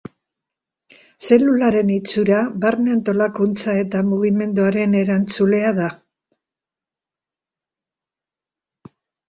Zelularen 1.27 1.91
itxura, 1.95 2.39
barne 2.63 2.95
antolakuntza 2.95 3.77
eta 3.83 4.01
mugimenduaren 4.09 4.97
erantzulea 5.03 5.77
da. 5.83 5.93